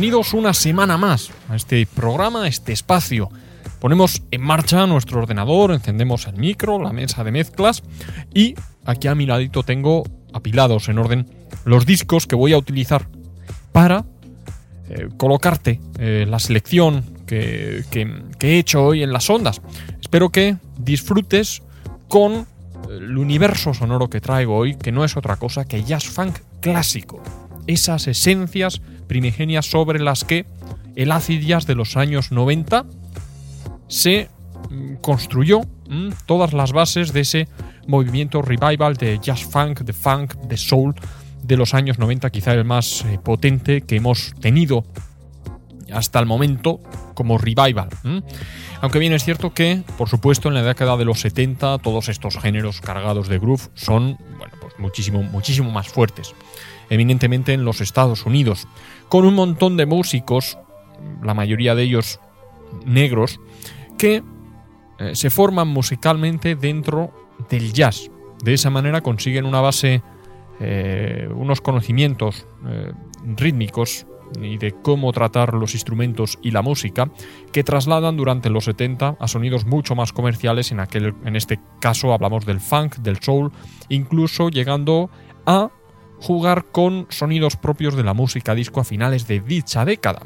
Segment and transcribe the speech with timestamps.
[0.00, 3.30] Bienvenidos una semana más a este programa, a este espacio.
[3.80, 7.82] Ponemos en marcha nuestro ordenador, encendemos el micro, la mesa de mezclas
[8.32, 11.26] y aquí a mi ladito tengo apilados en orden
[11.64, 13.08] los discos que voy a utilizar
[13.72, 14.04] para
[14.88, 19.60] eh, colocarte eh, la selección que, que- que he hecho hoy en las ondas.
[20.00, 21.64] Espero que disfrutes
[22.06, 22.46] con
[22.88, 27.20] el universo sonoro que traigo hoy, que no es otra cosa que jazz funk clásico.
[27.66, 30.46] Esas esencias primigenias sobre las que
[30.94, 32.84] el acid jazz de los años 90
[33.88, 34.28] se
[34.70, 37.48] mm, construyó mm, todas las bases de ese
[37.86, 40.94] movimiento revival de jazz funk, de funk, de soul
[41.42, 44.84] de los años 90, quizá el más eh, potente que hemos tenido
[45.92, 46.80] hasta el momento
[47.14, 47.88] como revival.
[48.04, 48.22] ¿m?
[48.80, 52.38] Aunque bien es cierto que, por supuesto, en la década de los 70 todos estos
[52.38, 54.18] géneros cargados de groove son,
[54.60, 56.34] pues muchísimo, muchísimo más fuertes.
[56.90, 58.66] Eminentemente en los Estados Unidos,
[59.08, 60.58] con un montón de músicos,
[61.22, 62.20] la mayoría de ellos
[62.84, 63.40] negros,
[63.96, 64.22] que
[64.98, 67.12] eh, se forman musicalmente dentro
[67.48, 68.10] del jazz.
[68.42, 70.02] De esa manera consiguen una base,
[70.60, 72.92] eh, unos conocimientos eh,
[73.36, 74.06] rítmicos
[74.40, 77.10] y de cómo tratar los instrumentos y la música
[77.52, 80.70] que trasladan durante los 70 a sonidos mucho más comerciales.
[80.70, 83.50] En, aquel, en este caso hablamos del funk, del soul,
[83.88, 85.10] incluso llegando
[85.46, 85.70] a
[86.20, 90.22] jugar con sonidos propios de la música disco a finales de dicha década.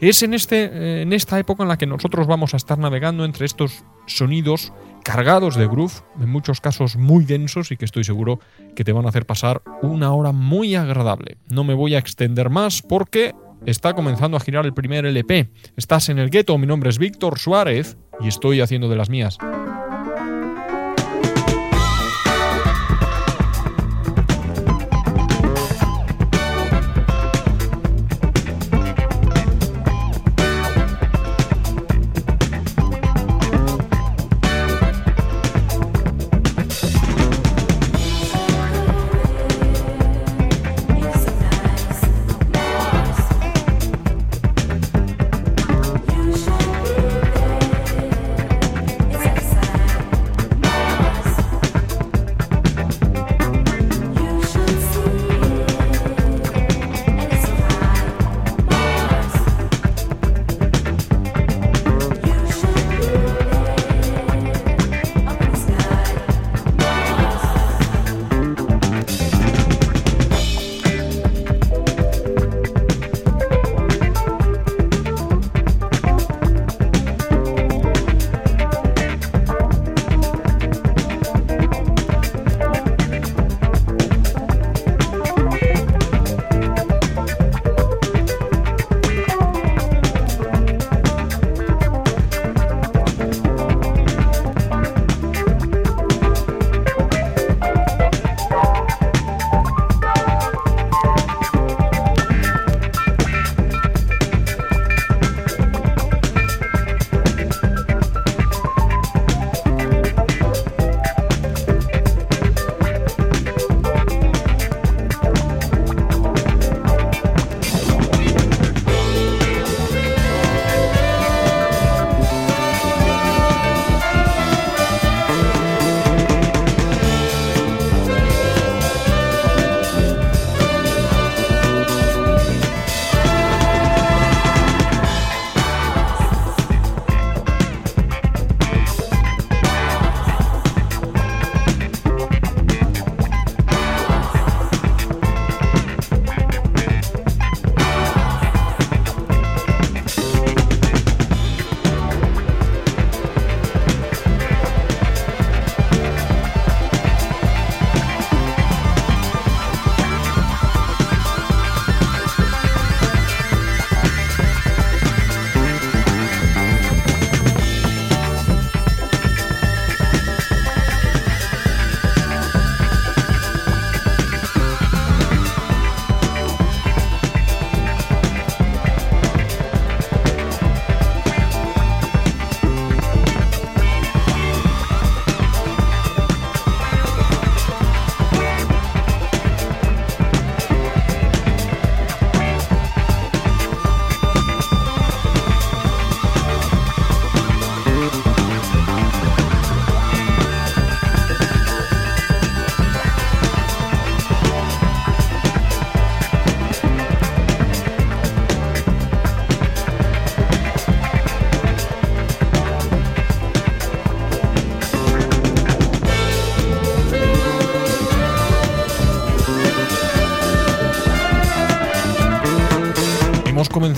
[0.00, 3.24] Es en, este, eh, en esta época en la que nosotros vamos a estar navegando
[3.24, 8.40] entre estos sonidos cargados de groove, en muchos casos muy densos y que estoy seguro
[8.74, 11.38] que te van a hacer pasar una hora muy agradable.
[11.48, 15.48] No me voy a extender más porque está comenzando a girar el primer LP.
[15.76, 19.38] Estás en el gueto, mi nombre es Víctor Suárez y estoy haciendo de las mías.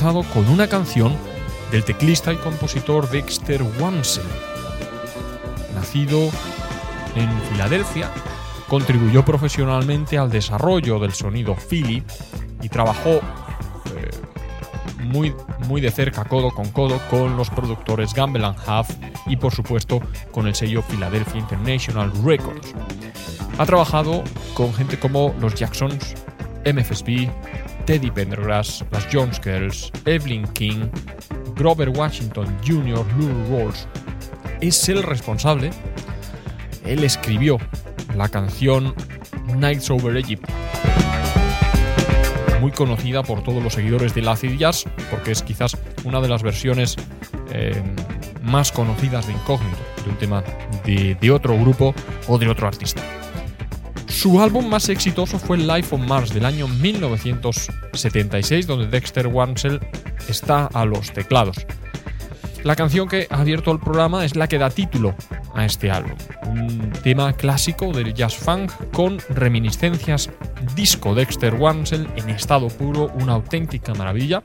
[0.09, 1.15] Con una canción
[1.71, 4.25] del teclista y compositor Dexter Wansel.
[5.75, 6.31] Nacido
[7.15, 8.11] en Filadelfia,
[8.69, 12.03] contribuyó profesionalmente al desarrollo del sonido Philly
[12.63, 14.11] y trabajó eh,
[15.03, 15.35] muy,
[15.67, 18.89] muy de cerca, codo con codo, con los productores Gamble Huff
[19.27, 20.01] y por supuesto
[20.33, 22.75] con el sello Philadelphia International Records.
[23.59, 24.25] Ha trabajado
[24.55, 26.15] con gente como los Jacksons,
[26.65, 27.29] MFSB,
[27.89, 30.91] Teddy Pendergrass, las Jones Girls, Evelyn King,
[31.57, 33.89] Grover Washington Jr., Lou Rawls.
[34.61, 35.71] Es el responsable,
[36.85, 37.57] él escribió
[38.15, 38.95] la canción
[39.57, 40.47] Nights Over Egypt,
[42.61, 45.75] muy conocida por todos los seguidores del acid jazz, porque es quizás
[46.05, 46.95] una de las versiones
[47.55, 47.83] eh,
[48.43, 50.45] más conocidas de Incógnito, de un tema
[50.85, 51.95] de, otro grupo
[52.27, 53.01] o de otro artista.
[54.19, 59.79] Su álbum más exitoso fue Life on Mars del año 1976, donde Dexter Wansel
[60.29, 61.65] está a los teclados.
[62.65, 65.15] La canción que ha abierto el programa es la que da título
[65.55, 66.17] a este álbum,
[66.49, 70.31] un tema clásico del jazz funk con reminiscencias
[70.75, 74.43] disco Dexter Wansel en estado puro, una auténtica maravilla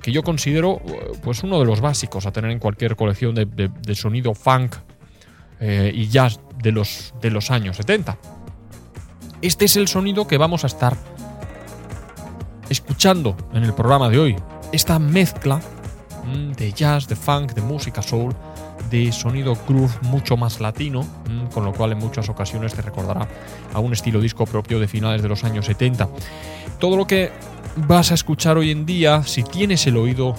[0.00, 0.80] que yo considero
[1.24, 4.76] pues uno de los básicos a tener en cualquier colección de, sonido funk
[5.58, 8.16] eh, y jazz de los, de los años 70.
[9.42, 10.98] Este es el sonido que vamos a estar
[12.68, 14.36] escuchando en el programa de hoy.
[14.70, 15.62] Esta mezcla
[16.26, 18.34] mm, de jazz, de funk, de música soul,
[18.90, 23.26] de sonido groove mucho más latino, mm, con lo cual en muchas ocasiones te recordará
[23.72, 26.10] a un estilo disco propio de finales de los años 70.
[26.78, 27.32] Todo lo que
[27.76, 30.34] vas a escuchar hoy en día, si tienes el oído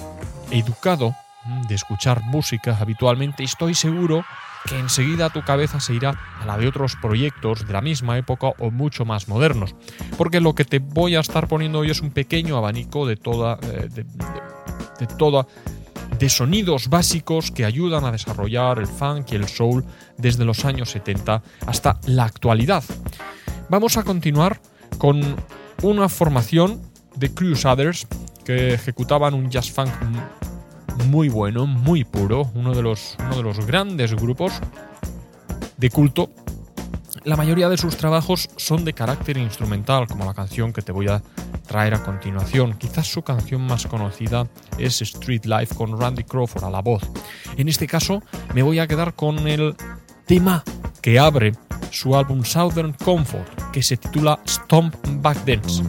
[0.52, 4.24] educado mm, de escuchar música habitualmente, estoy seguro
[4.66, 8.52] que enseguida tu cabeza se irá a la de otros proyectos de la misma época
[8.58, 9.74] o mucho más modernos.
[10.16, 13.58] Porque lo que te voy a estar poniendo hoy es un pequeño abanico de toda.
[13.62, 15.46] Eh, de, toda
[16.18, 19.84] de sonidos básicos que ayudan a desarrollar el funk y el soul
[20.16, 22.84] desde los años 70 hasta la actualidad.
[23.68, 24.60] Vamos a continuar
[24.98, 25.34] con
[25.82, 26.80] una formación
[27.16, 28.06] de Crusaders
[28.44, 29.90] que ejecutaban un jazz funk
[31.06, 34.52] muy bueno, muy puro, uno de los, uno de los grandes grupos
[35.76, 36.30] de culto.
[37.24, 41.08] La mayoría de sus trabajos son de carácter instrumental, como la canción que te voy
[41.08, 41.22] a
[41.66, 42.74] traer a continuación.
[42.74, 44.48] Quizás su canción más conocida
[44.78, 47.02] es Street Life con Randy Crawford a la voz.
[47.56, 48.22] En este caso
[48.54, 49.76] me voy a quedar con el
[50.26, 50.64] tema
[51.00, 51.52] que abre
[51.90, 55.82] su álbum Southern Comfort, que se titula Stomp Back Dance.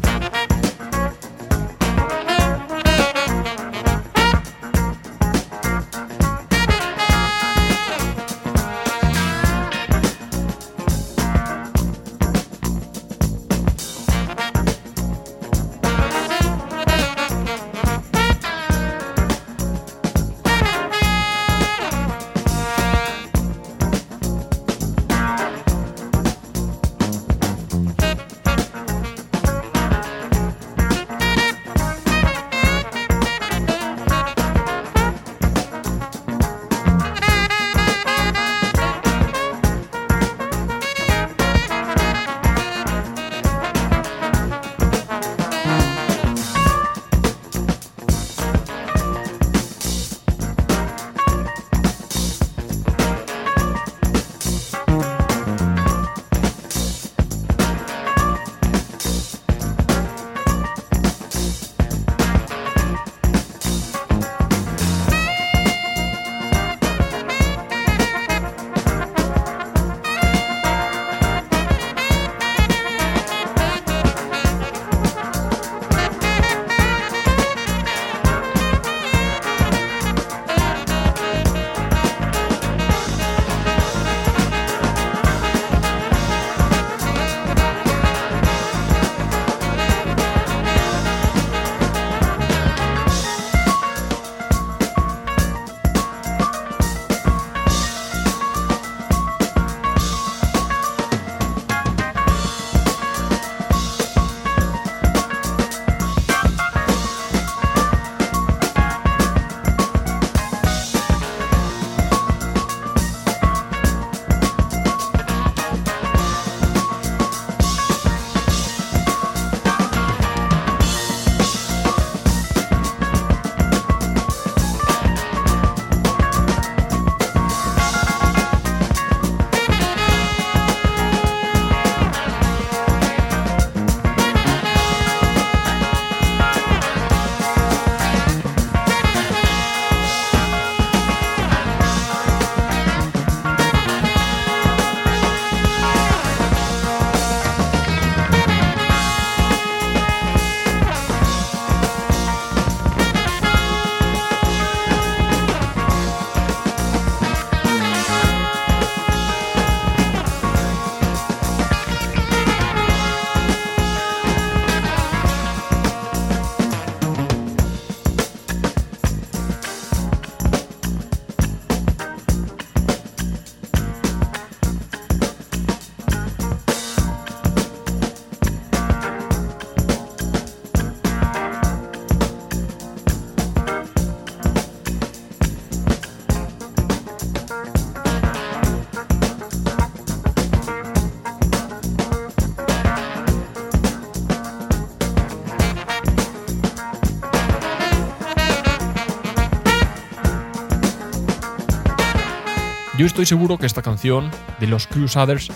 [203.04, 204.32] Yo estoy seguro que esta canción
[204.62, 205.50] de los Crusaders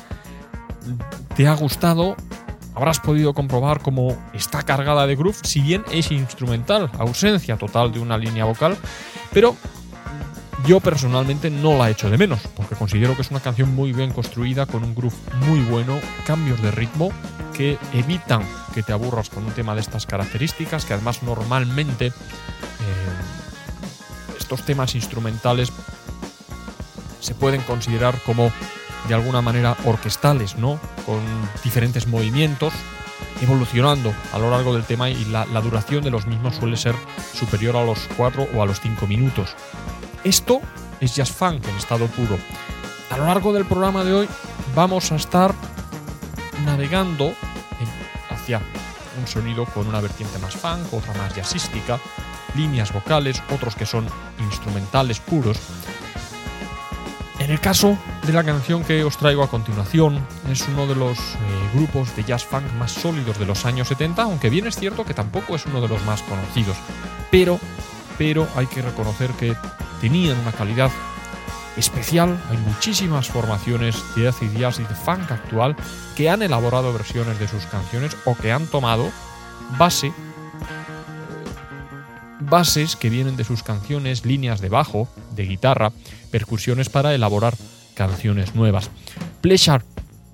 [1.37, 2.17] te ha gustado.
[2.75, 7.99] Habrás podido comprobar cómo está cargada de groove, si bien es instrumental, ausencia total de
[7.99, 8.75] una línea vocal,
[9.31, 9.55] pero
[10.65, 14.11] yo personalmente no la echo de menos, porque considero que es una canción muy bien
[14.11, 15.15] construida, con un groove
[15.47, 17.13] muy bueno, cambios de ritmo
[17.53, 22.11] que evitan que te aburras con un tema de estas características, que además normalmente eh,
[24.37, 25.71] estos temas instrumentales
[27.27, 28.53] se pueden considerar como
[29.09, 30.79] de alguna manera orquestales, ¿no?
[31.05, 31.19] Con
[31.61, 32.73] diferentes movimientos,
[33.41, 36.95] evolucionando a lo largo del tema y la, duración de los mismos suele ser
[37.33, 39.49] superior a los 4 o a los 5 minutos.
[40.23, 40.61] Esto
[41.01, 42.37] es jazz funk en estado puro.
[43.09, 44.29] A lo largo del programa de hoy
[44.73, 45.53] vamos a estar
[46.65, 47.33] navegando
[48.29, 48.61] hacia
[49.19, 51.99] un sonido con una vertiente más funk, otra más jazzística,
[52.55, 54.07] líneas vocales, otros que son
[54.39, 55.57] instrumentales puros.
[57.47, 60.19] En el caso de la canción que os traigo a continuación,
[60.51, 61.23] es uno de los eh,
[61.73, 65.13] grupos de jazz funk más sólidos de los años 70, aunque bien es cierto que
[65.13, 66.75] tampoco es uno de los más conocidos.
[67.31, 67.57] Pero,
[68.17, 69.55] pero hay que reconocer que
[70.01, 70.91] tenían una calidad
[71.77, 72.37] especial.
[72.49, 75.77] Hay muchísimas formaciones de acid jazz y de funk actual
[76.17, 79.09] que han elaborado versiones de sus canciones o que han tomado
[79.77, 80.11] base
[82.49, 85.91] bases que vienen de sus canciones, líneas de bajo, de guitarra,
[86.31, 87.55] percusiones para elaborar
[87.93, 88.89] canciones nuevas.
[89.41, 89.83] Pleasure.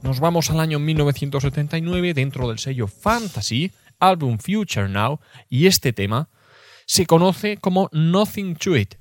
[0.02, 6.30] Nos vamos al año 1979 dentro del sello Fantasy, álbum Future Now, y este tema
[6.86, 8.96] se conoce como Nothing to It.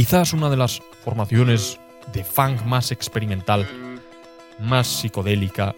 [0.00, 1.78] Quizás una de las formaciones
[2.14, 3.68] de funk más experimental,
[4.58, 5.74] más psicodélica,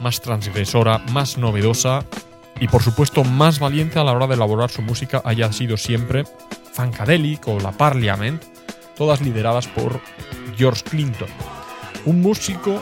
[0.00, 2.04] más transgresora, más novedosa
[2.60, 6.22] y por supuesto más valiente a la hora de elaborar su música haya sido siempre
[6.74, 8.40] Funkadelic o la Parliament,
[8.96, 10.00] todas lideradas por
[10.56, 11.28] George Clinton,
[12.04, 12.80] un músico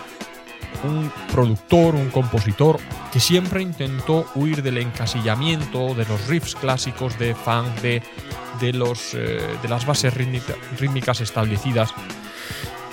[0.85, 2.79] un productor, un compositor
[3.13, 8.03] que siempre intentó huir del encasillamiento de los riffs clásicos de funk, de,
[8.61, 11.91] de, los, eh, de las bases rítmicas establecidas,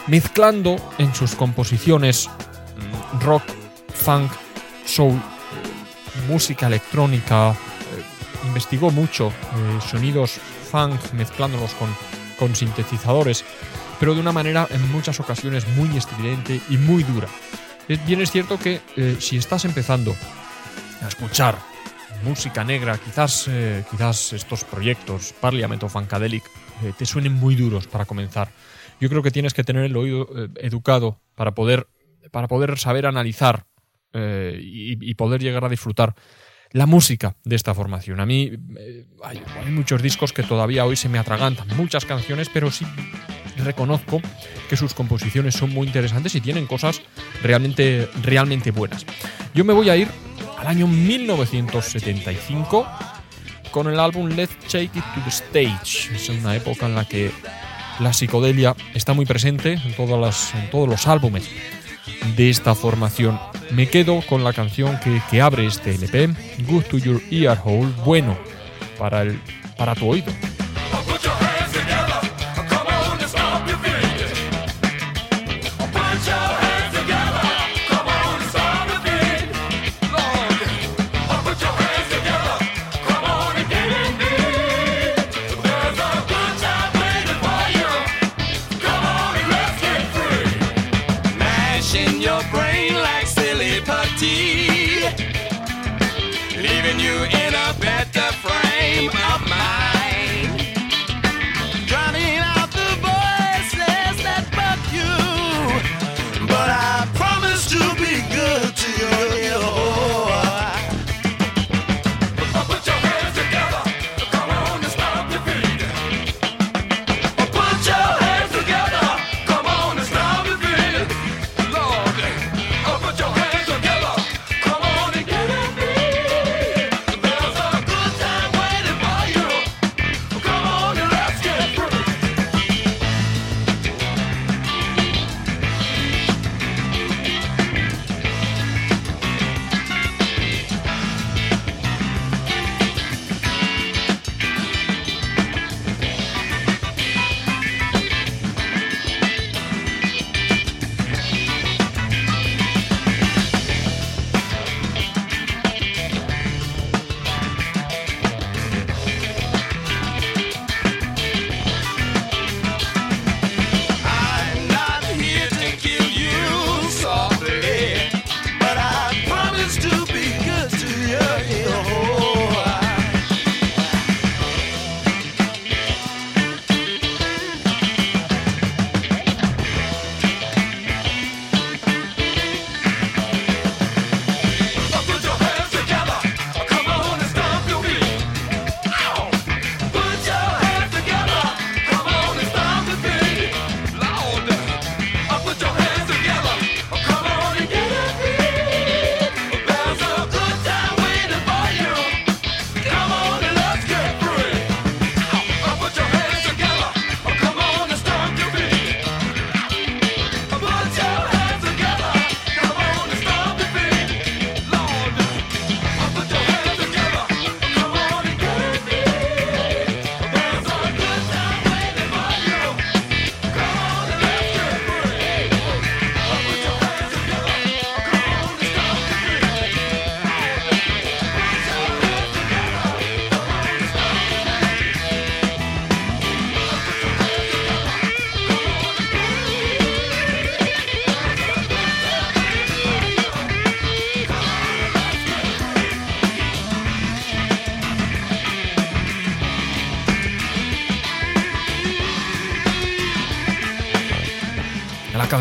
[0.08, 3.44] mezclando en sus composiciones mm, rock,
[3.94, 4.32] funk,
[4.86, 5.20] soul,
[6.30, 7.56] música electrónica, eh,
[8.48, 10.40] investigó mucho eh, sonidos
[10.72, 11.90] funk mezclándolos con,
[12.40, 13.44] con sintetizadores,
[14.00, 17.28] pero de una manera en muchas ocasiones muy estridente y muy dura.
[17.88, 20.16] Bien es cierto que eh, si estás empezando
[21.04, 21.56] a escuchar
[22.24, 23.48] música negra, quizás,
[23.92, 26.44] quizás estos proyectos, Parliament o Funkadelic,
[26.98, 28.50] te suenen muy duros para comenzar.
[29.00, 31.88] Yo creo que tienes que tener el oído educado para poder,
[32.32, 33.68] para poder saber analizar
[34.14, 36.16] y, poder llegar a disfrutar
[36.76, 38.20] la música de esta formación.
[38.20, 39.40] A mí eh, hay,
[39.72, 42.86] muchos discos que todavía hoy se me atragantan, muchas canciones, pero sí
[43.64, 44.22] reconozco
[44.68, 47.02] que sus composiciones son muy interesantes y tienen cosas
[47.42, 49.06] realmente, realmente buenas.
[49.54, 50.10] Yo me voy a ir
[50.58, 52.86] al año 1975
[53.72, 56.14] con el álbum Let's Take It to the Stage.
[56.14, 57.32] Es una época en la que
[58.02, 61.50] la psicodelia está muy presente en, todas las, en todos los álbumes
[62.36, 63.40] de esta formación.
[63.72, 66.30] Me quedo con la canción que, que abre este LP,
[66.68, 68.38] Good to Your Ear Hole, bueno
[68.98, 69.40] para, el,
[69.78, 70.32] para tu oído.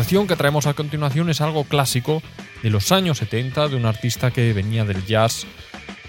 [0.05, 2.21] Canción que traemos a continuación es algo clásico
[2.61, 5.47] de los años 70 de un artista que venía del jazz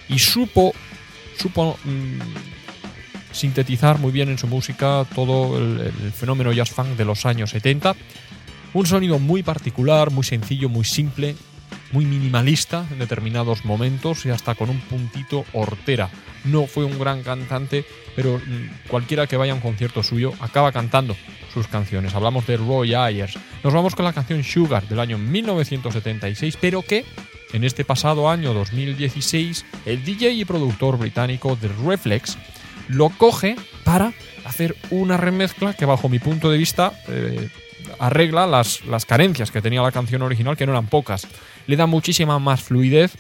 [0.07, 0.75] y supo,
[1.39, 2.19] supo mm,
[3.33, 7.97] sintetizar muy bien en su música todo el, fenómeno jazz funk de los años 70.
[8.75, 11.35] Un sonido muy particular, muy sencillo, muy simple,
[11.93, 16.11] muy minimalista en determinados momentos y hasta con un puntito hortera.
[16.45, 20.71] No fue un gran cantante, pero mm, cualquiera que vaya a un concierto suyo acaba
[20.71, 21.17] cantando
[21.57, 22.15] sus canciones.
[22.15, 23.39] Hablamos de Roy Ayers.
[23.65, 27.03] Nos vamos con la canción Sugar del año 1976, pero que
[27.55, 32.37] en este pasado año 2016 el DJ y productor británico The Reflex
[32.89, 34.13] lo coge para
[34.45, 37.49] hacer una remezcla que bajo mi punto de vista eh,
[37.99, 41.27] arregla las, las, carencias que tenía la canción original, que no eran pocas.
[41.67, 43.15] Le da muchísima más fluidez,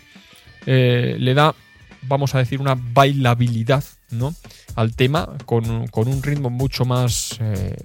[0.66, 1.55] eh, le da,
[2.03, 4.35] vamos a decir, una bailabilidad ¿no?
[4.75, 7.77] al tema con, con un ritmo mucho más, eh,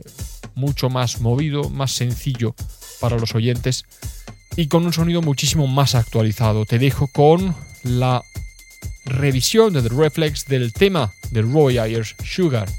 [0.62, 2.56] mucho más movido, más sencillo
[3.02, 3.84] para los oyentes
[4.56, 6.66] y con un sonido muchísimo más actualizado.
[6.66, 8.24] Te dejo con la
[9.06, 12.70] revisión de The Reflex del tema de Roy Ayers Sugar.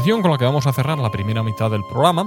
[0.00, 2.26] Con la que vamos a cerrar la primera mitad del programa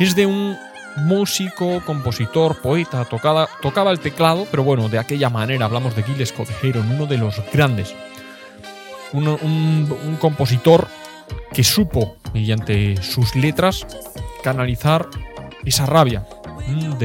[0.00, 0.56] es de un
[0.96, 6.26] músico, compositor, poeta, tocada, tocaba el teclado, pero bueno, de aquella manera hablamos de Gil
[6.26, 7.94] Scott uno de los grandes.
[9.12, 10.88] Un, compositor
[11.52, 13.86] que supo, mediante sus letras,
[14.42, 15.08] canalizar
[15.64, 16.26] esa rabia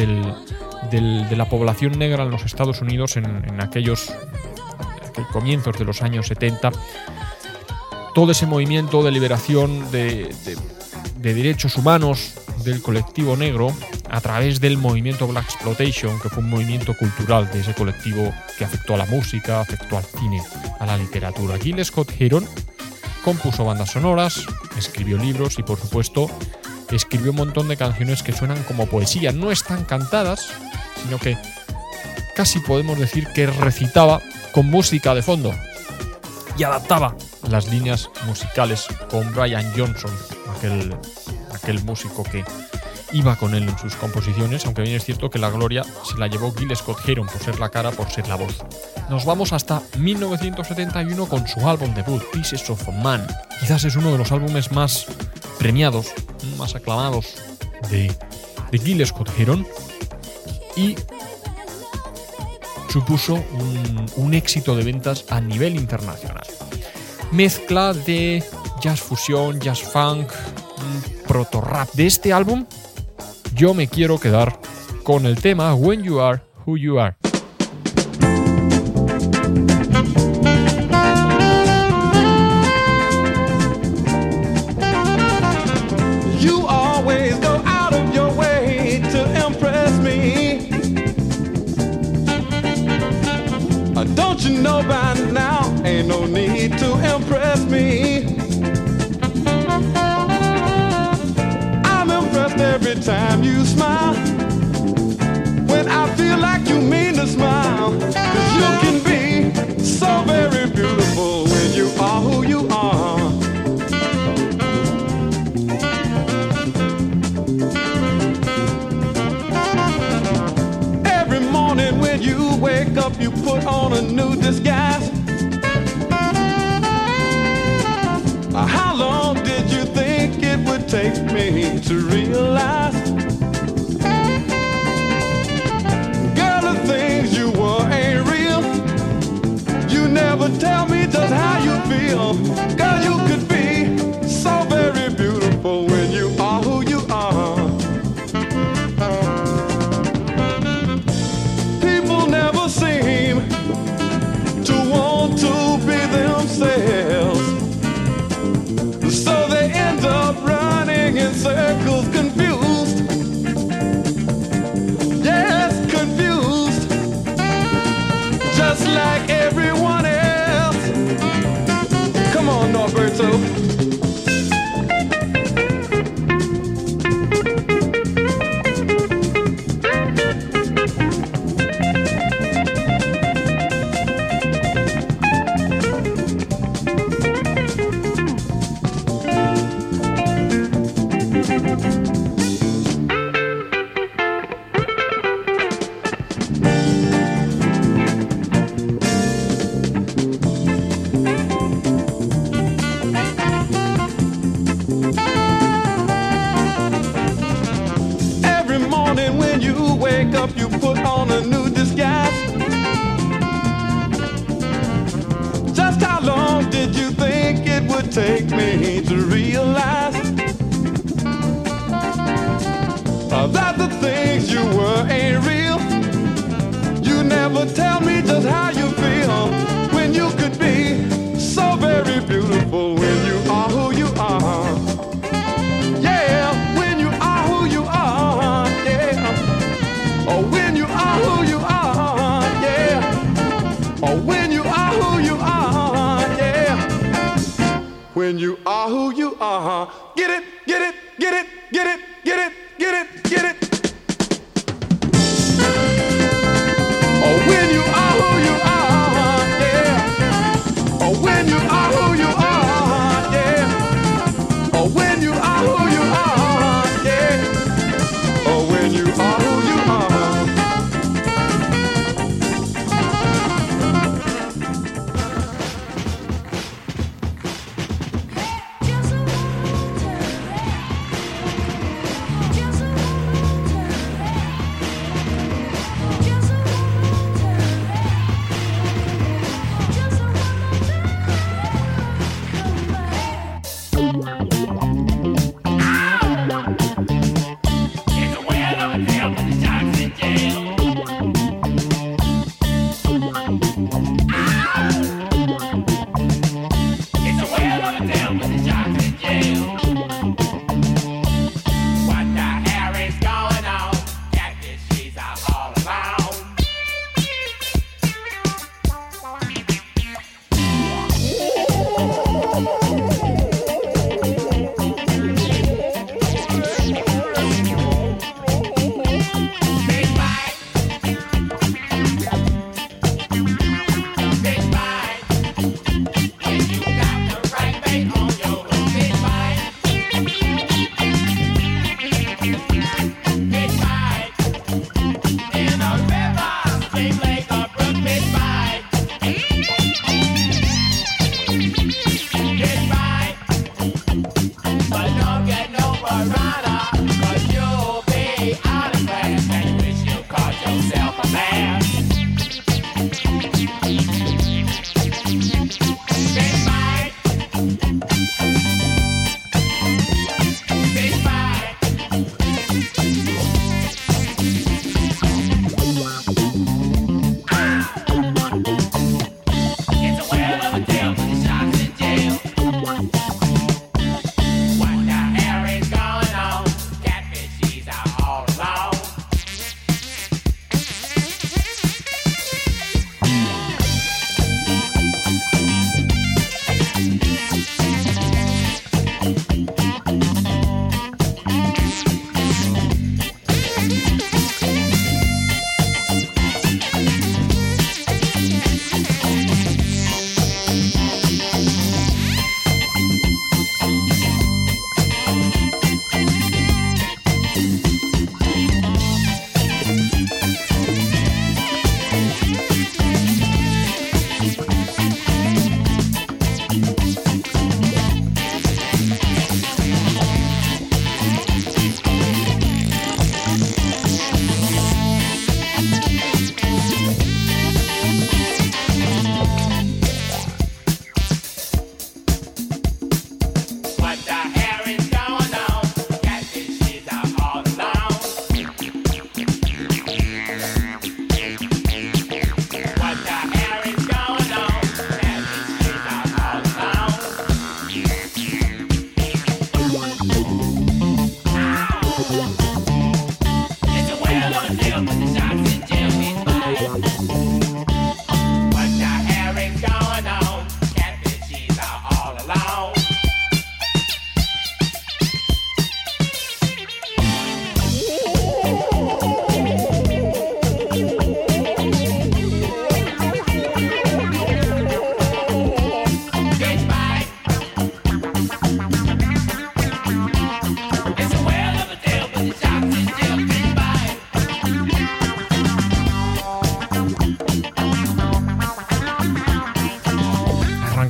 [0.02, 4.12] de la población negra en los Estados Unidos en, aquellos
[5.32, 6.72] comienzos de los años 70,
[8.16, 10.34] todo ese movimiento de liberación de,
[11.20, 12.32] de derechos humanos
[12.64, 13.76] del colectivo negro
[14.10, 18.64] a través del movimiento Black Exploitation, que fue un movimiento cultural de ese colectivo que
[18.64, 20.42] afectó a la música, afectó al cine,
[20.80, 21.58] a la literatura.
[21.60, 22.48] Gil Scott Heron
[23.26, 24.46] compuso bandas sonoras,
[24.78, 26.32] escribió libros y por supuesto
[26.92, 29.34] escribió un montón de canciones que suenan como poesía.
[29.34, 30.52] No están cantadas,
[31.04, 31.38] sino que
[32.34, 34.22] casi podemos decir que recitaba
[34.54, 35.54] con música de fondo
[36.58, 37.16] y adaptaba
[37.50, 40.12] las líneas musicales con Brian Johnson,
[40.56, 40.96] aquel,
[41.54, 42.44] aquel músico que
[43.12, 46.28] iba con él en sus composiciones, aunque bien es cierto que la gloria se la
[46.28, 48.58] llevó Gil Scott Heron por ser la cara, por ser la voz.
[49.10, 53.26] Nos vamos hasta 1971 con su álbum debut, Pieces of Man.
[53.60, 55.06] Quizás es uno de los álbumes más
[55.60, 56.08] premiados,
[56.58, 57.36] más aclamados
[57.90, 58.14] de,
[58.72, 59.66] de Gil Scott Heron
[60.76, 60.96] y
[62.96, 63.44] supuso
[64.16, 66.48] un, éxito de ventas a nivel internacional.
[67.34, 68.42] Mezcla de
[68.80, 70.32] jazz fusión, jazz funk,
[71.28, 72.66] proto rap de este álbum
[73.54, 74.58] yo me quiero quedar
[75.04, 77.25] con el tema When You Are Who You Are.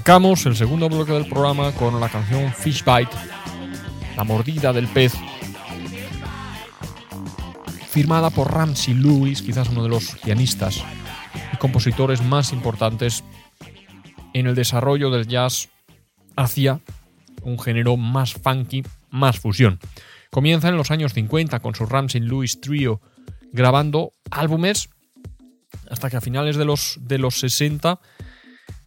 [0.06, 3.10] Arrancamos el segundo bloque del programa con la canción Fish Bite,
[4.16, 5.16] la mordida del pez,
[7.89, 10.84] firmada por Ramsey Lewis, quizás uno de los pianistas
[11.51, 13.24] y compositores más importantes
[14.36, 15.70] en el desarrollo del jazz
[16.36, 16.82] hacia
[17.41, 19.80] un género más funky, más fusión.
[20.30, 23.01] Comienza en los años 50 con su Ramsey Lewis Trio
[23.51, 24.88] grabando álbumes
[25.89, 27.99] hasta que a finales de los, de los 60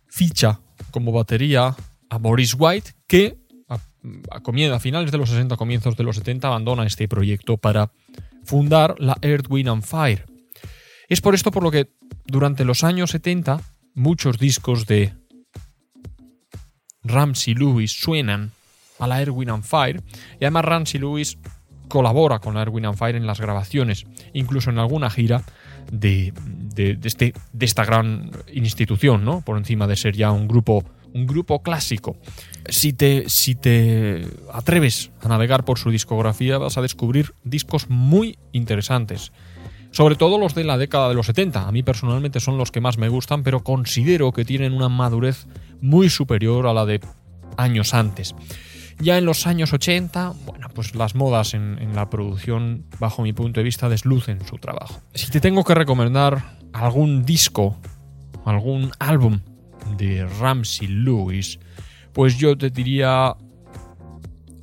[0.07, 0.61] ficha
[0.91, 1.75] como batería
[2.11, 7.09] a Maurice White, que a, finales de los 60, comienzos de los 70, abandona este
[7.09, 7.91] proyecto para
[8.45, 10.27] fundar la Earth, and Fire.
[11.09, 11.91] Es por esto por lo que
[12.27, 13.61] durante los años 70
[13.95, 15.13] muchos discos de
[17.03, 18.53] Ramsey Lewis suenan
[18.99, 20.03] a la Air, Wind and Fire
[20.41, 21.39] y además Ramsey Lewis
[21.89, 25.43] colabora con la Air, Wind and Fire en las grabaciones, incluso en alguna gira
[25.91, 26.33] de,
[26.85, 29.41] de, este, de esta gran institución, ¿no?
[29.43, 32.17] Por encima de ser ya un grupo, un grupo clásico.
[32.69, 38.39] Si te, si te atreves a navegar por su discografía, vas a descubrir discos muy
[38.53, 39.33] interesantes.
[39.91, 41.67] Sobre todo los de la década de los 70.
[41.67, 45.47] A mí personalmente son los que más me gustan, pero considero que tienen una madurez
[45.81, 47.01] muy superior a la de
[47.57, 48.35] años antes.
[49.01, 53.61] Ya en los años 80, bueno, pues las modas en, la producción, bajo mi punto
[53.61, 55.01] de vista, deslucen su trabajo.
[55.15, 57.77] Si te tengo que recomendar algún disco,
[58.45, 59.41] algún álbum
[59.97, 61.59] de Ramsey Lewis,
[62.13, 63.37] pues yo te diría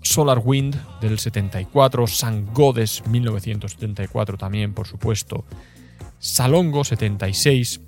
[0.01, 5.45] Solar Wind del 74, San Godes 1974 también, por supuesto,
[6.19, 7.81] Salongo 76,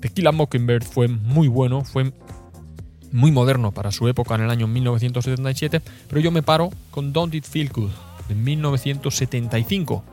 [0.00, 2.12] Tequila Mockingbird fue muy bueno, fue
[3.12, 7.34] muy moderno para su época en el año 1977, pero yo me paro con Don't
[7.34, 7.90] It Feel Good
[8.28, 10.04] de 1975,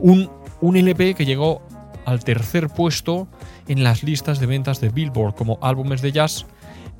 [0.00, 1.62] un, un LP que llegó
[2.04, 3.28] al tercer puesto
[3.68, 6.46] en las listas de ventas de Billboard como álbumes de jazz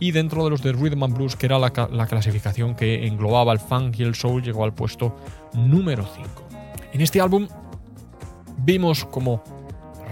[0.01, 3.53] y dentro de los de Rhythm and Blues, que era la, la clasificación que englobaba
[3.53, 5.17] el funk y el soul, llegó al puesto
[5.55, 6.29] número 5.
[6.93, 7.49] En este álbum
[8.59, 9.43] vimos como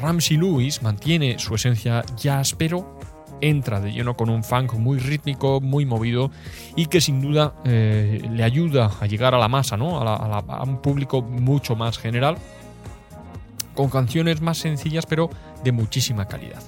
[0.01, 2.99] Ramsey Lewis mantiene su esencia jazz, pero
[3.40, 6.30] entra de lleno con un funk muy rítmico, muy movido
[6.76, 10.01] y que sin duda eh, le ayuda a llegar a la masa, ¿no?
[10.01, 12.36] a, a un público mucho más general
[13.74, 15.30] con canciones más sencillas pero
[15.64, 16.62] de muchísima calidad.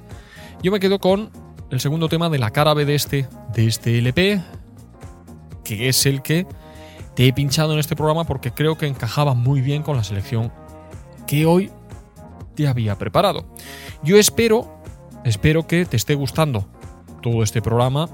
[0.63, 1.31] Yo me quedo con
[1.71, 4.41] el segundo tema de la cara B de este, de este LP,
[5.65, 6.47] que es el que
[7.15, 10.53] te he pinchado en este programa porque creo que encajaba muy bien con la selección
[11.27, 11.71] que hoy
[12.55, 13.45] te había preparado.
[14.03, 14.83] Yo espero,
[15.25, 16.67] espero que te esté gustando
[17.23, 18.09] todo este programa.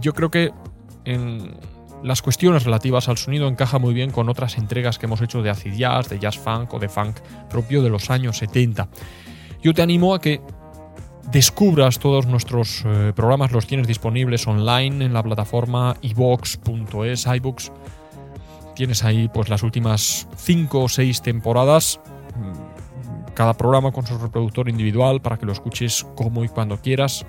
[0.00, 0.52] Yo creo que
[1.04, 1.54] en
[2.02, 5.50] las cuestiones relativas al sonido encaja muy bien con otras entregas que hemos hecho de
[5.50, 8.88] acid jazz, de jazz funk o de funk propio de los años 70.
[9.62, 10.40] Yo te animo a que
[11.30, 17.72] descubras todos nuestros eh, programas, los tienes disponibles online en la plataforma ibox.es, iBooks.
[18.74, 22.00] Tienes ahí pues las últimas 5 o 6 temporadas,
[22.36, 27.24] mm, cada programa con su reproductor individual para que lo escuches como y cuando quieras.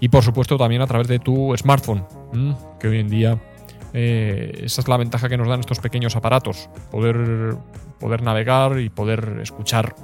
[0.00, 2.06] Y por supuesto también a través de tu smartphone,
[2.78, 3.38] que hoy en día
[3.92, 7.56] eh, esa es la ventaja que nos dan estos pequeños aparatos, poder,
[7.98, 9.94] poder navegar y poder escuchar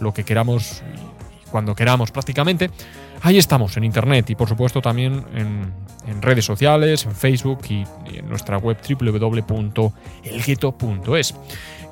[0.00, 2.70] lo que queramos y cuando queramos prácticamente.
[3.22, 5.72] Ahí estamos, en Internet y por supuesto también en,
[6.20, 9.74] redes sociales, en Facebook y, y en nuestra web www.elgueto.es.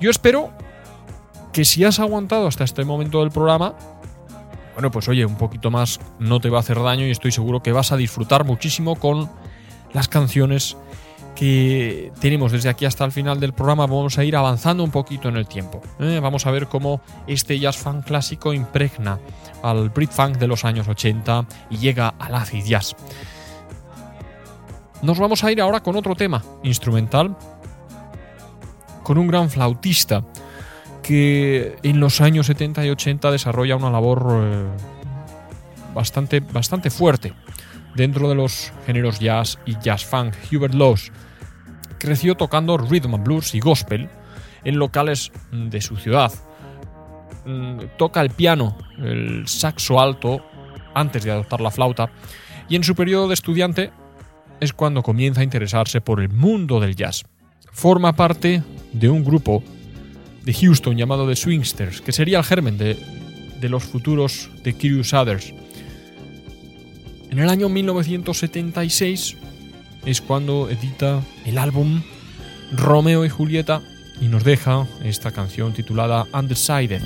[0.01, 0.51] Yo espero
[1.53, 3.75] que si has aguantado hasta este momento del programa,
[4.75, 7.63] bueno, pues oye, un poquito más no te va a hacer daño y estoy seguro
[7.63, 9.31] que vas a disfrutar muchísimo con
[9.93, 10.77] las canciones
[11.35, 13.87] que tenemos desde aquí hasta el final del programa.
[13.87, 15.81] Vamos a ir avanzando un poquito en el tiempo.
[15.99, 16.19] ¿eh?
[16.23, 19.19] Vamos a ver cómo este jazz funk clásico impregna
[19.63, 22.95] al Brit funk de los años 80 y llega al acid jazz.
[25.03, 27.37] Nos vamos a ir ahora con otro tema instrumental,
[29.03, 30.23] con un gran flautista
[31.03, 34.67] que en los años 70 y 80 desarrolla una labor eh,
[35.95, 37.33] bastante, bastante fuerte
[37.95, 40.35] dentro de los géneros jazz y jazz funk.
[40.53, 41.13] Hubert Laws
[41.99, 44.09] creció tocando rhythm and blues y gospel
[44.65, 46.33] en locales de su ciudad.
[47.45, 50.45] Mm, toca el piano, el saxo alto,
[50.95, 52.11] antes de adoptar la flauta,
[52.69, 53.91] y en su periodo de estudiante
[54.61, 57.25] es cuando comienza a interesarse por el mundo del jazz.
[57.73, 58.63] Forma parte
[58.93, 59.63] de un grupo
[60.45, 62.97] de Houston llamado The Swingsters, que sería el germen de,
[63.63, 65.53] los futuros The Crusaders.
[67.31, 69.37] En el año 1976
[70.05, 72.03] es cuando edita el álbum
[72.73, 73.83] Romeo y Julieta
[74.21, 77.03] y nos deja esta canción titulada Undecided.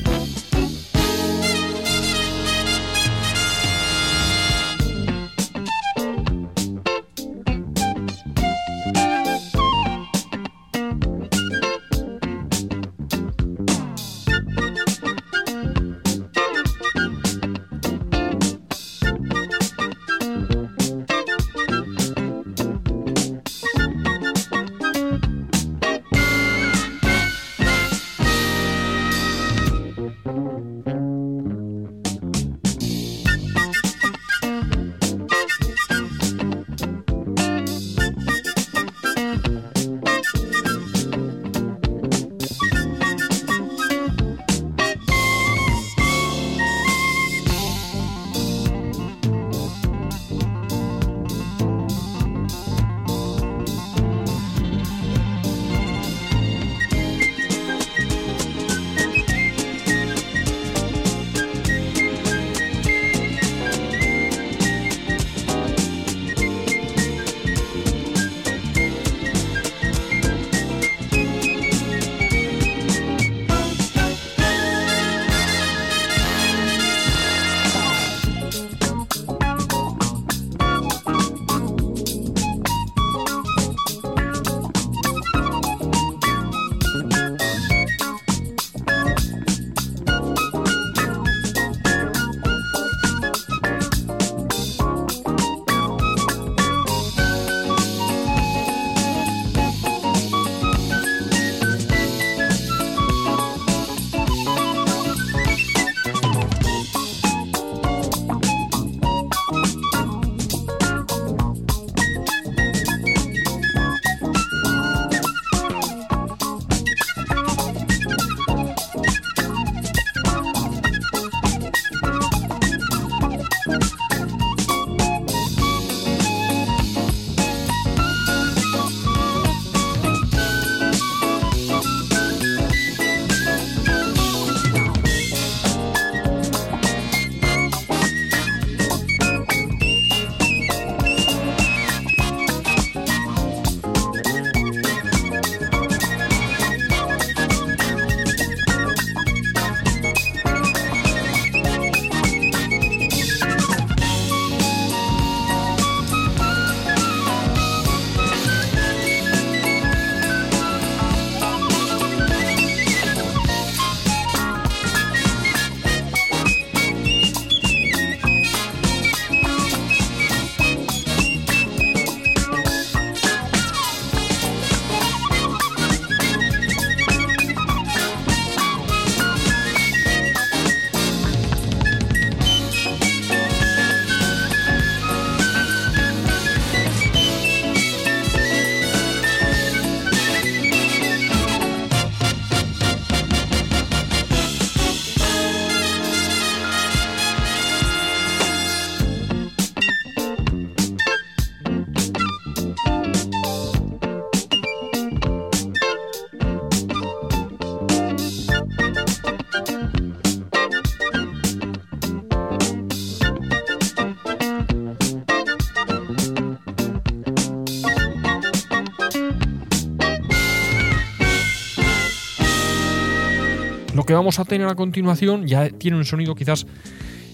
[224.05, 226.66] Lo que vamos a tener a continuación ya tiene un sonido quizás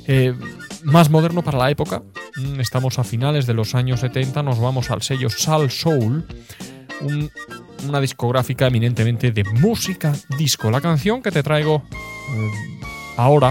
[0.07, 0.33] eh,
[0.85, 2.05] más moderno para la época.
[2.37, 6.25] Mm, Estamos a finales de los años 70, nos vamos al sello Sal Soul,
[7.01, 7.29] un-
[7.89, 10.71] una discográfica eminentemente de música disco.
[10.71, 12.51] La canción que te traigo eh,
[13.17, 13.51] ahora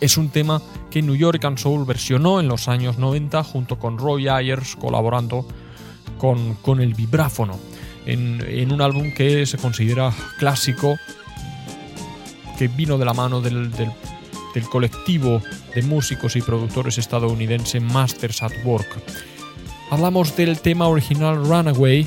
[0.00, 3.98] es un tema que New York and Soul versionó en los años 90 junto con
[3.98, 5.46] Roy Ayers colaborando
[6.18, 7.56] con, con el vibráfono
[8.04, 10.96] en un álbum que se considera clásico
[12.58, 13.92] que vino de la mano del, del-
[14.70, 15.42] colectivo
[15.74, 18.86] de músicos y productores estadounidense Masters at Work.
[19.90, 22.06] Hablamos del tema original Runaway,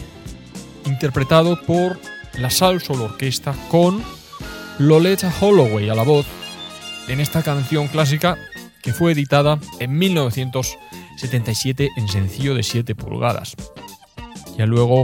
[0.86, 2.00] interpretado por
[2.40, 4.02] la Sal Orquesta con
[4.80, 6.26] Loletta Holloway a la voz
[7.10, 8.38] en esta canción clásica
[8.82, 13.56] que fue editada en 1977 en sencillo de 7 pulgadas.
[14.58, 15.04] Ya luego,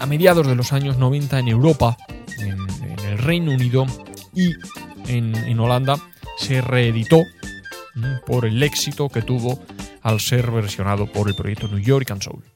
[0.00, 1.96] a mediados de los años 90 en Europa,
[3.18, 3.86] Reino Unido
[4.34, 4.52] y
[5.08, 5.96] en, en Holanda,
[6.38, 7.22] se reeditó
[8.26, 9.58] por el éxito que tuvo
[10.02, 12.55] al ser versionado por el proyecto New York and Soul.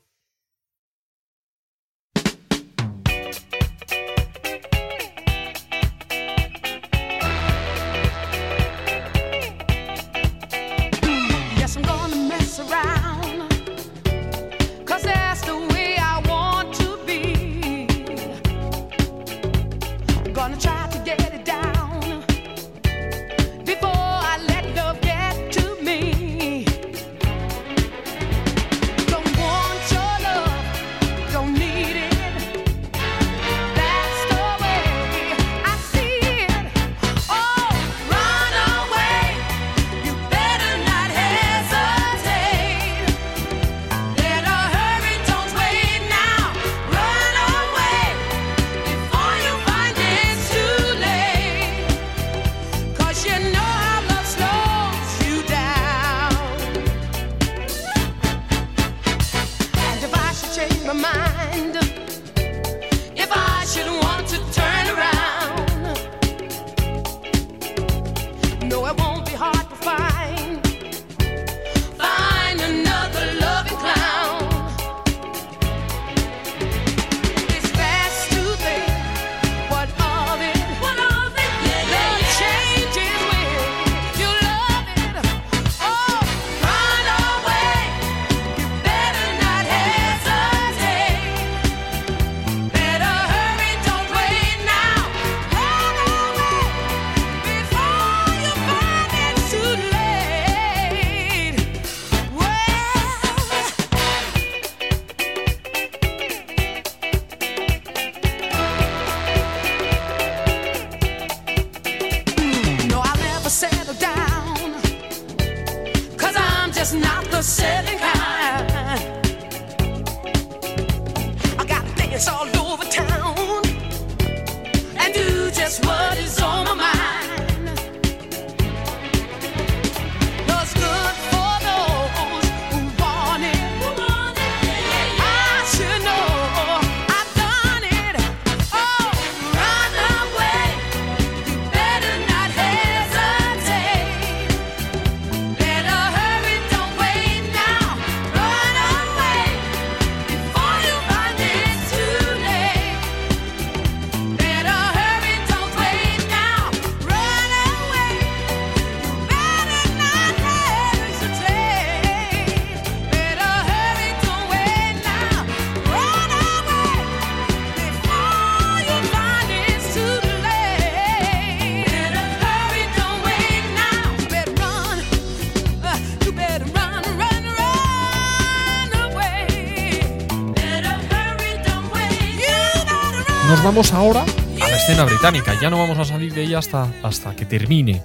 [183.70, 184.24] Vamos ahora
[184.60, 185.54] a la escena británica.
[185.62, 188.02] Ya no vamos a salir de ella hasta, hasta que termine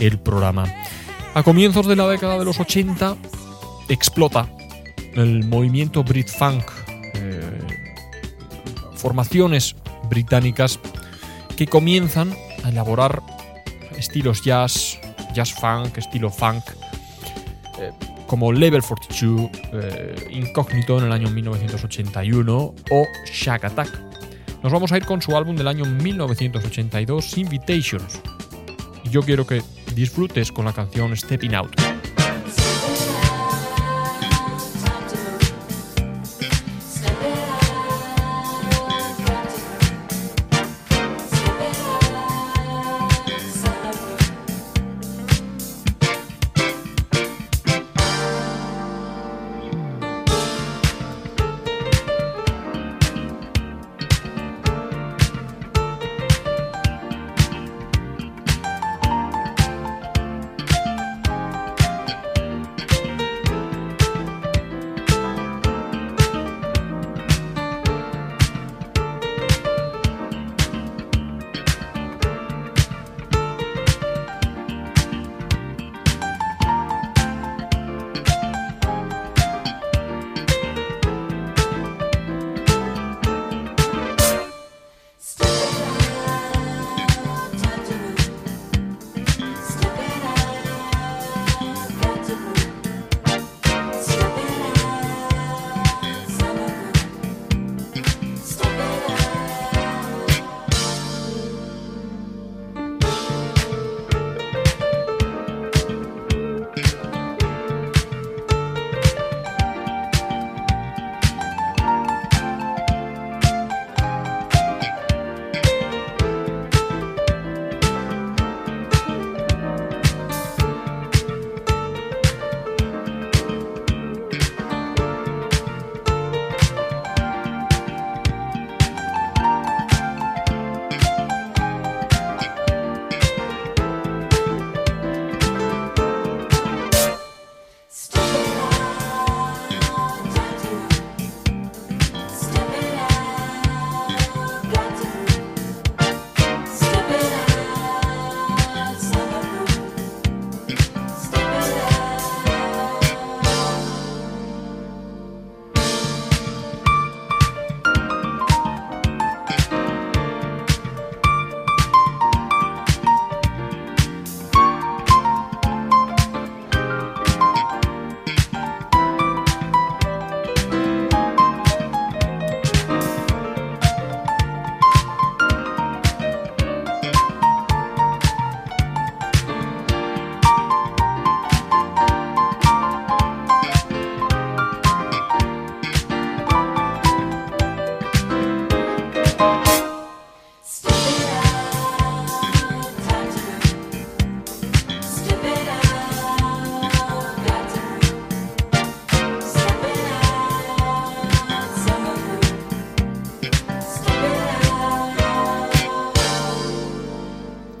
[0.00, 0.64] el programa.
[1.32, 3.16] A comienzos de la década de los 80
[3.88, 4.48] explota
[5.14, 6.64] el movimiento Brit Funk.
[7.14, 7.60] eh,
[8.96, 9.76] formaciones
[10.10, 10.80] británicas
[11.56, 12.34] que comienzan
[12.64, 13.22] a elaborar
[13.96, 14.98] estilos jazz,
[15.32, 16.64] jazz funk, estilo funk,
[17.78, 17.92] eh,
[18.26, 24.05] como Level 42, eh, Incógnito en el año 1981 o Shack Attack.
[24.66, 28.20] Nos vamos a ir con su álbum del año 1982, Invitations.
[29.08, 29.62] Yo quiero que
[29.94, 31.70] disfrutes con la canción Stepping out,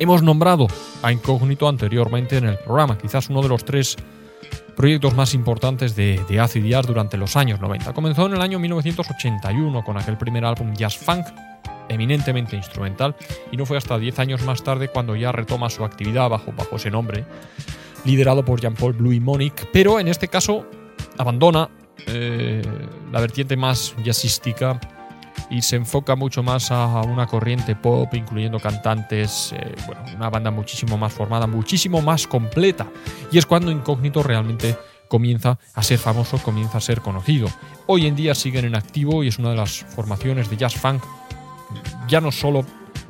[0.06, 0.68] Hemos nombrado
[1.02, 3.96] a Incógnito anteriormente en el programa, quizás uno de los tres
[4.76, 7.92] proyectos más importantes de, de Acid Jazz durante los años 90.
[7.92, 11.26] Comenzó en el año 1981 con aquel primer álbum Jazz Funk,
[11.88, 13.16] eminentemente instrumental,
[13.50, 16.76] y no fue hasta 10 años más tarde cuando ya retoma su actividad bajo, bajo
[16.76, 17.24] ese nombre,
[18.04, 20.70] liderado por Jean-Paul Blue y Monique, pero en este caso
[21.18, 21.68] abandona
[22.06, 22.62] eh,
[23.10, 24.78] la vertiente más jazzística
[25.50, 30.50] y se enfoca mucho más a una corriente pop, incluyendo cantantes, eh, bueno, una banda
[30.50, 32.86] muchísimo más formada, muchísimo más completa.
[33.30, 34.76] Y es cuando Incógnito realmente
[35.08, 37.48] comienza a ser famoso, comienza a ser conocido.
[37.86, 41.02] Hoy en día siguen en activo y es una de las formaciones de jazz funk,
[42.08, 42.64] ya no solo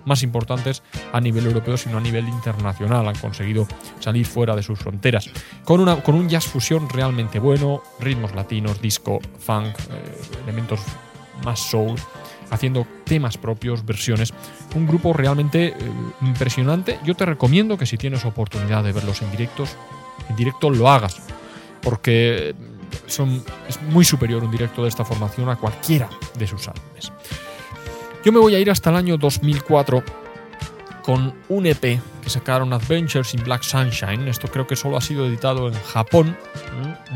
[0.05, 0.83] más importantes
[1.13, 3.09] a nivel europeo, sino a nivel internacional.
[3.09, 3.67] Han conseguido
[3.99, 5.29] salir fuera de sus fronteras.
[5.65, 10.81] Con, una, con un jazz fusión realmente bueno, ritmos latinos, disco, funk, eh, elementos
[11.45, 11.97] más soul,
[12.51, 14.33] haciendo temas propios, versiones.
[14.75, 15.75] Un grupo realmente eh,
[16.23, 16.99] impresionante.
[17.05, 19.77] Yo te recomiendo que si tienes oportunidad de verlos en directos,
[20.29, 21.21] en directo lo hagas,
[21.83, 22.55] porque
[23.07, 27.13] son, es muy superior un directo de esta formación a cualquiera de sus álbumes.
[28.25, 30.03] Yo me voy a ir hasta el año 2004
[31.03, 34.27] con un EP que sacaron Adventures in Black Sunshine.
[34.27, 36.37] Esto creo que solo ha sido editado en Japón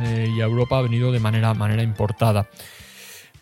[0.05, 0.33] ¿eh?
[0.33, 2.49] y a Europa ha venido de manera, manera importada.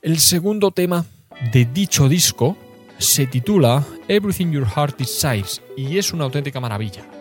[0.00, 1.04] El segundo tema
[1.40, 2.56] de dicho disco
[2.98, 7.17] se titula Everything Your Heart Desires y es una auténtica maravilla.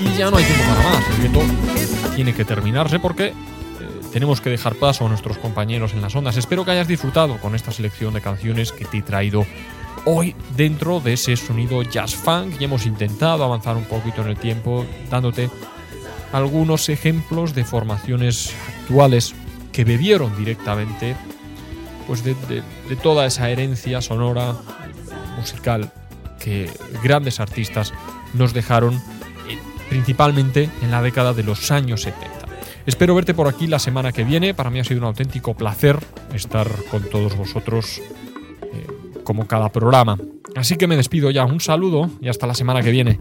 [0.00, 1.04] Y ya no hay tiempo para más.
[1.10, 3.34] El directo tiene que terminarse porque eh,
[4.12, 6.36] tenemos que dejar paso a nuestros compañeros en las ondas.
[6.36, 9.44] Espero que hayas disfrutado con esta selección de canciones que te he traído
[10.04, 14.36] hoy dentro de ese sonido jazz funk y hemos intentado avanzar un poquito en el
[14.36, 15.50] tiempo dándote
[16.32, 19.34] algunos ejemplos de formaciones actuales
[19.72, 21.16] que bebieron directamente
[22.06, 24.54] pues de, de- de toda esa herencia sonora
[25.36, 25.90] musical
[26.38, 26.70] que
[27.02, 27.92] grandes artistas
[28.34, 29.02] nos dejaron
[29.88, 32.28] principalmente en la década de los años 70.
[32.86, 34.54] Espero verte por aquí la semana que viene.
[34.54, 35.98] Para mí ha sido un auténtico placer
[36.32, 38.00] estar con todos vosotros
[38.72, 38.86] eh,
[39.24, 40.18] como cada programa.
[40.56, 41.44] Así que me despido ya.
[41.44, 43.20] Un saludo y hasta la semana que viene.